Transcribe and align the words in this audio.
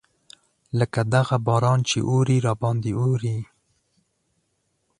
لکه 0.79 1.01
دغه 1.13 1.35
باران 1.47 1.79
چې 1.89 1.97
اوري 2.09 2.37
راباندې 2.47 2.91
اوري. 3.01 3.37